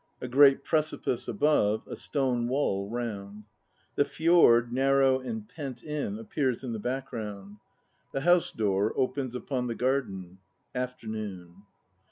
A 0.19 0.27
great 0.27 0.63
precipice 0.63 1.27
above, 1.27 1.85
a 1.87 1.95
stone 1.95 2.47
wall 2.47 2.89
round. 2.89 3.43
The 3.93 4.03
fjord, 4.03 4.73
narrow 4.73 5.19
and 5.19 5.47
pent 5.47 5.83
in, 5.83 6.17
appears 6.17 6.63
in 6.63 6.73
the 6.73 6.79
background. 6.79 7.57
The 8.11 8.21
house 8.21 8.51
door 8.51 8.93
opens 8.97 9.35
upon 9.35 9.67
the 9.67 9.75
garden. 9.75 10.39
Afternoon. 10.73 11.65